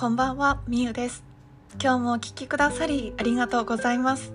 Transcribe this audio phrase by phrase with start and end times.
[0.00, 1.22] こんばんは、みゆです。
[1.72, 4.32] 今日もお聞きくださりありがとうございます。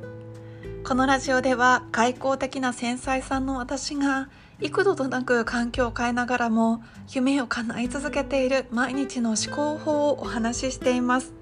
[0.83, 4.29] このラジオでは外交的な繊細さんの私が
[4.61, 11.33] 幾度となく環境を変えながらも夢を叶え続けている毎日の思考法をお話ししています。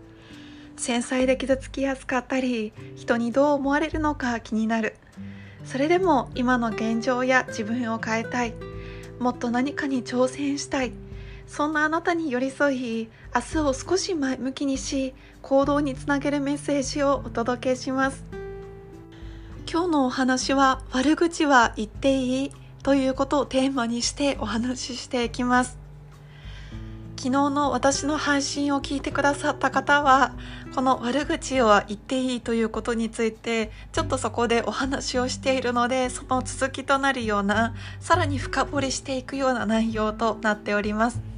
[0.78, 4.96] 繊細で傷つきやすかったり、人にどう思われるのか気になる。
[5.66, 8.54] それでも今の現状や自分を変えたい。
[9.20, 10.94] もっと何かに挑戦したい。
[11.48, 18.24] そんなあなたに寄り添い明日を少し前向きにし行動につなげるメッセージをお届けします。
[19.72, 22.52] 今日のお話は悪口は言っていい
[22.84, 25.84] ということをテーマにしてお話ししていきます。
[27.24, 30.34] 昨日の私の配信を聞いてくださった方は
[30.76, 41.33] この悪口は言っていいということについてちょっとそこでお話をしているのでその続きとなるようなさらに深掘りしていくような内容となっております。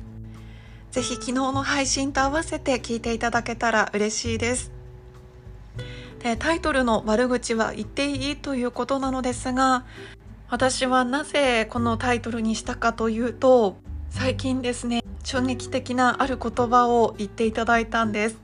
[0.95, 4.71] ぜひ昨日の配信と合わせて聞いていただけたら嬉しいです。
[6.19, 9.83] でタイトルの「悪口は言っていい」ということなのですが
[10.49, 13.75] 私はなぜこのタイトルにしたかというと
[14.09, 18.37] 最近ですね衝撃的なある言葉を言っていただいたんです。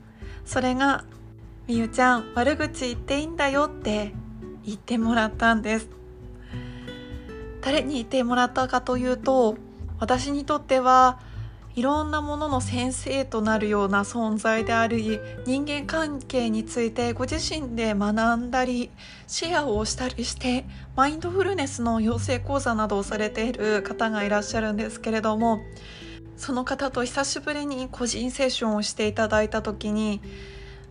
[0.44, 1.04] それが
[1.66, 4.12] 「みゆちゃん悪口言っていいんだよ」って
[4.62, 5.88] 言ってもらったんです。
[7.62, 9.56] 誰に言ってもらったかというと
[9.98, 11.18] 私にとっては
[11.74, 18.90] いろんなものの先生となるような存在であり人間関係についてご自身で学んだり
[19.26, 25.60] シェアをしたりしてマインドフルネスの養成講座などをされている方がいらっしゃるんですけれども
[26.36, 30.20] その方と久しぶりに個人セッションをしていただいた時に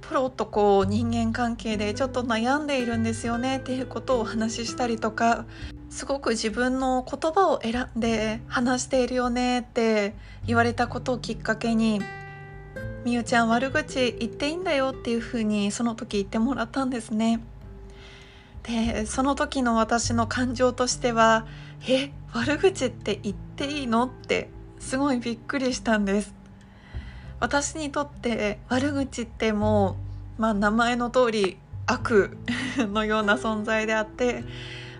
[0.01, 5.45] プロとこう人間関係でちょっと悩んでいるんですよねっていうことをお話ししたりとか
[5.91, 10.15] すごく自分の言葉を選んで話しているよねって
[10.47, 12.01] 言われたことをきっかけに
[13.03, 17.41] 「みゆちゃん悪口言っていいんだよ」っていうふうにその時言ってもらったんですね。
[18.63, 21.45] でその時の私の感情としては
[21.89, 24.49] 「え悪口って言っていいの?」って
[24.79, 26.33] すごいびっくりしたんです。
[27.41, 29.97] 私にとって悪口っても
[30.37, 32.37] う、まあ、名前の通り悪
[32.77, 34.45] のような存在であって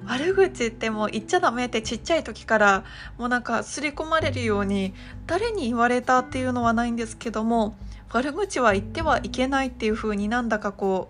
[0.06, 2.84] 悪口ってもう言っちゃダメってちっちゃい時から
[3.17, 4.94] もうなんか刷り込まれるように
[5.28, 7.75] 誰に言われたっていうのはないんですけども
[8.11, 11.09] 悪口は言ってはいけないっていう風になんだかこ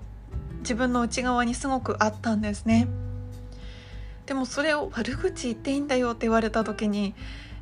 [0.53, 2.87] う自分の内側にすごくあったんですね。
[4.27, 7.15] でもそれを悪口言っていいんだよって言われた時に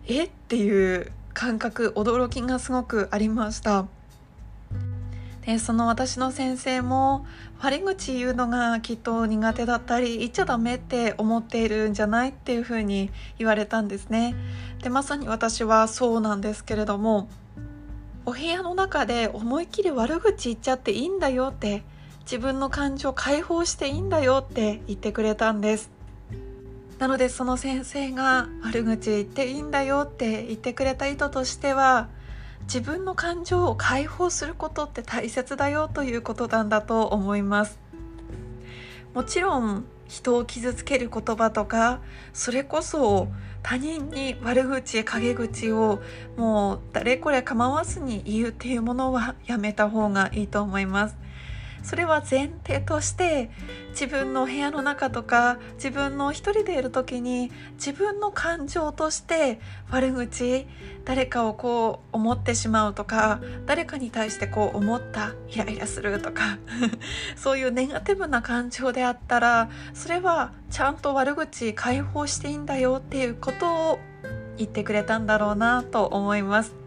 [0.05, 0.25] え？
[0.25, 3.87] っていう感覚驚きがすごくありました
[5.49, 7.25] でその私の先生も
[7.59, 14.35] 悪口言うのがきっと苦手だったり言っちゃダメって思っているんじゃないっていうふうに言われたんですね。
[14.83, 17.29] でまさに私はそうなんですけれども
[18.27, 21.81] お部屋の中で思いっきり悪口言っちゃっていいんだよって
[22.21, 25.89] 自分の感情解放していいんだよって言ってくれたんです。
[26.99, 32.07] なのでその先生が悪口言っていいんだよって言ってくれた意図としては
[32.71, 37.79] 自分の感情を解放することって大切だよということなんだと思います。
[39.15, 41.99] もちろん人を傷つける言葉とか
[42.31, 43.27] それこそ
[43.63, 45.99] 他人に悪口陰口を
[46.37, 51.17] もう誰これ構わずに言うっていうものはやめた方がいいと思います。
[51.83, 53.49] それは前提として
[53.91, 60.67] 自分の部屋の中とか自分の一人でいる時に自分の感情として悪口
[61.05, 66.59] 誰かをこう思ってしまうとか誰かに対してこう思ったイライラするとか
[67.35, 73.99] そういうネガティブな感情であったらそれはちゃんと悪口解放していいんだよっていうことを
[74.57, 76.78] 言ってくれたんだろうなと思います。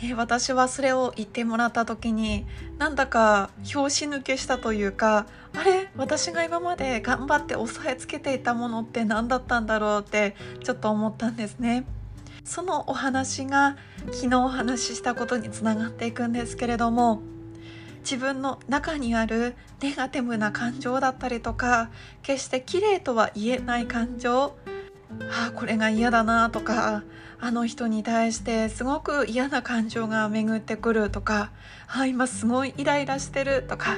[0.00, 2.46] で私はそれを言ってもらった時に
[2.78, 11.84] なんだか拍子抜けしたというかあれ私が今まで頑張って押さえつけていたものって何だったんだろうってちょっと思ったんですね。
[12.44, 13.76] そのお話が
[14.10, 17.20] 昨日お話ししたことにつながっていくんですけれども
[18.00, 21.90] 自分の中にあるネガティブな感情だったりとか
[22.22, 24.56] 決して綺麗とは言えない感情
[25.30, 27.02] あこれが嫌だなとか
[27.40, 31.50] あの人に対してすごく嫌な感情が巡ってくるとか
[31.86, 33.96] あ今すごいイライラしてるとか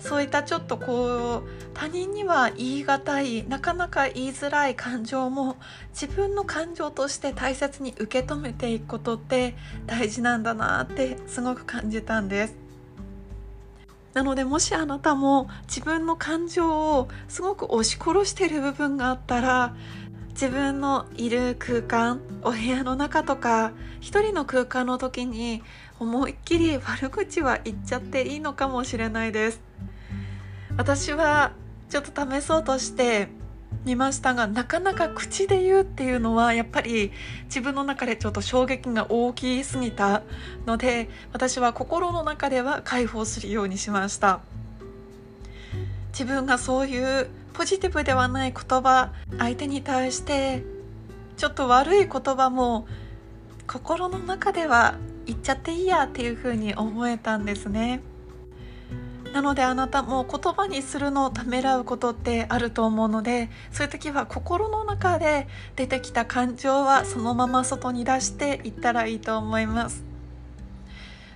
[0.00, 5.56] そういったちょっとこう他人には言い難いなかなか言いづらい感情も
[5.92, 9.54] 自分の感情として大切に受け止めていくことって
[9.86, 12.70] 大事なんだなってすごく感じたんです。
[14.14, 19.76] なのでもしあなたも自分の感情をすごく押し殺してる部分があったら
[20.40, 25.62] 自分のいる空間お部屋の中とか一人の空間の時に
[25.98, 29.60] 思いっきり悪口は言っちゃっていいのかもしれないです。
[30.78, 31.52] 私は
[31.90, 33.28] ちょっと試そうとして
[33.84, 37.12] 見ましたがなかなか口で言うっていうのはやっぱり
[37.44, 40.22] 自分の中でちょっと衝撃が大きすぎた
[40.64, 44.40] ので私は心の中では解放するようにしました。
[46.12, 50.62] 自分がそういうポジティブではない言葉相手に対して
[51.36, 52.86] ちょっと悪い言葉も
[53.66, 58.00] 心の中では言っちゃっていいやっていうふうに思えたんですね。
[59.32, 65.46] なのであなたも言葉にするのをためらうことってあると思うのでそういう時は心の中で
[65.76, 70.04] 出てきた感情はそのまま外に出していったらいいと思います。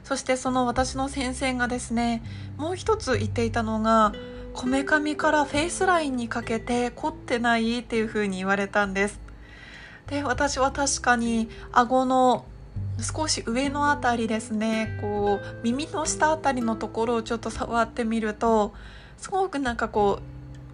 [0.02, 2.22] そしてその私の先生がですね
[2.58, 4.12] もう一つ言っていたのが
[4.54, 9.20] こめかみからフェイスラインにかけて凝ってないっていうふうに言われたんです
[10.06, 12.46] で私は確かに顎の
[13.00, 18.72] 少し上の辺りですねこう耳の下辺りのところをちょっと触ってみると
[19.18, 20.20] すごくなんかこ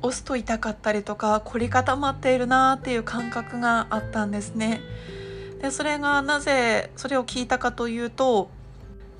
[0.02, 4.80] う押すと痛かったりとか凝り固まっているなっていう感覚があったんですね。
[5.60, 8.50] でそれがなぜそれを聞いたかというと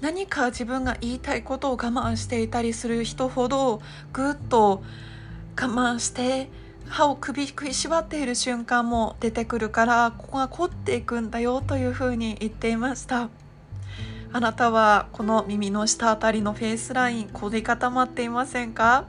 [0.00, 3.82] 何か自分が言いたいことを我慢していたりする人ほど
[4.12, 4.82] ぐっと
[5.60, 6.48] 我慢して
[6.88, 13.28] 歯を首食いしばっている瞬間も出てくるからここが凝っていくんだよというふうに言っていました。
[14.32, 19.04] あなたはこの耳の下あたりのフェイスライン凝り固まっていませんか？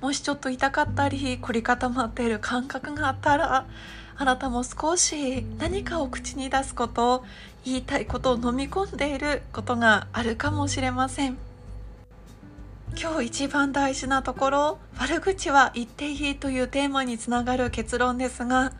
[0.00, 3.66] もしちょっと痛かったり凝り固まっている感覚があったら
[4.18, 7.24] あなたも少し何かを口に出すこと
[7.64, 11.36] 言いたいことを飲み込んでいることがあるかもしれません。
[12.98, 18.72] 今日一番大事なところ悪口は言っていいというテーマにつながる結論ですが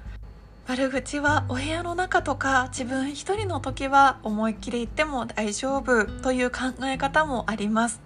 [0.67, 8.06] 悪口はお部屋の中とか自分一人の時は思いっきり言っても大丈夫という考え方もあります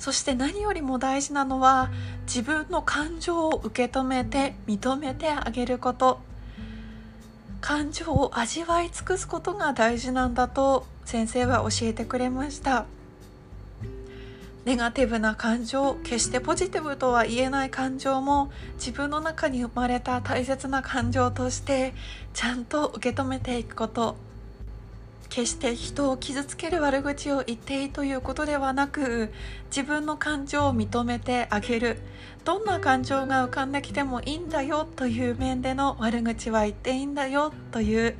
[0.00, 1.90] そして何よりも大事なのは
[2.22, 6.18] 自分の感情を受け止めて認めてあげること。
[7.60, 12.86] 感情を味わい尽くすことが大事なんだと先生は教えてくれました。
[14.64, 21.92] ネガティブな感情決してポジティブとは言えない感情も自分の中に生まれた大切な感情として
[22.32, 24.16] ちゃんと受け止めていくこと。
[25.30, 29.32] 決して人を傷つける悪口を言っていいということではなく
[29.74, 31.98] 自分の感情を認めてあげる
[32.44, 38.16] どんな感情が浮かんできてもいいんだよという面での悪口は言っていいんだよという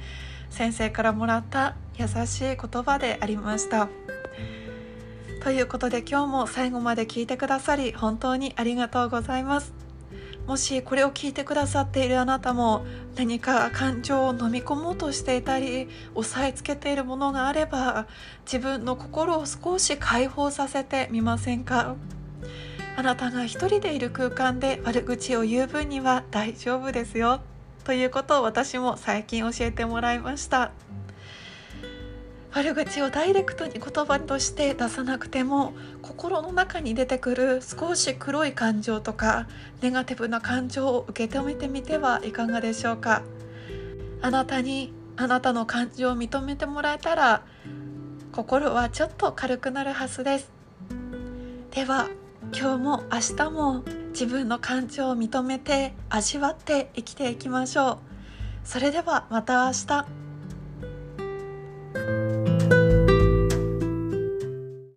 [0.51, 3.89] 先生からもらった優しい言葉でありました。
[5.43, 9.80] ということで今日も最後まで聞いてくださり本当にありがとうございます
[10.51, 18.09] もしこれを聞いてくださっているあなたも何か感情を飲み込もうとしていたり押さえつけているものがあれば
[18.47, 21.95] 自分の心を少し解放させてみませんか？
[22.97, 27.39] あなたが一人でいる空間で悪口を言う分には大丈夫ですよ
[27.85, 30.73] ということを私も最近教えてもらいました。
[32.53, 39.47] 悪口をダイレクトに言葉として出さなくても心の中に出てくる少し黒い感情とか
[39.81, 43.23] ネガティブな感情を受け止めてみてはいかがでしょうか。
[44.23, 47.43] あなたにあなたの感情を認めてもらえたら
[48.33, 50.51] 心はちょっと軽くなるはずです。
[51.71, 52.09] では
[52.53, 57.99] 今日も明日も自分の感情を認めて味わって生きていきましょう。
[58.65, 60.20] それではまた明日。